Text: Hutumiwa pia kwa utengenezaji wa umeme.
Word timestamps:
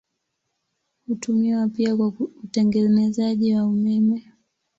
Hutumiwa 1.07 1.67
pia 1.69 1.97
kwa 1.97 2.07
utengenezaji 2.43 3.55
wa 3.55 3.63
umeme. 3.63 4.31